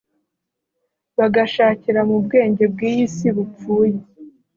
[1.17, 3.97] bagashakira mu bwenge bw’iyi si bupfuye